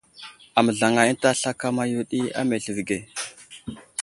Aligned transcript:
Aməzlaŋay 0.59 1.07
ənta 1.11 1.29
slakama 1.39 1.83
yo 1.91 1.99
ɗi 2.09 2.19
a 2.39 2.41
meltivi 2.49 2.83
age. 2.85 2.97